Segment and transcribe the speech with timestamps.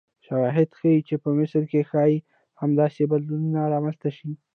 [0.25, 2.17] شواهد ښیي چې په مصر کې ښایي
[2.61, 4.31] همداسې بدلون رامنځته شي.